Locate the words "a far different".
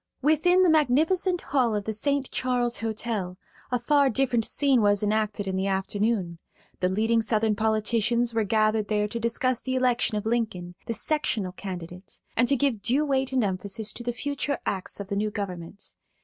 3.71-4.45